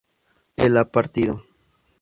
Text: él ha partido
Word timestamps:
él 0.57 0.77
ha 0.79 0.85
partido 0.85 1.43